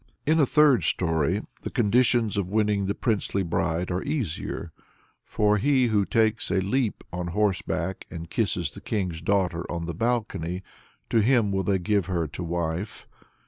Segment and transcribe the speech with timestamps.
[0.25, 4.71] In a third story, the conditions of winning the princely bride are easier,
[5.23, 9.93] for "he who takes a leap on horseback, and kisses the king's daughter on the
[9.93, 10.63] balcony,
[11.11, 13.07] to him will they give her to wife."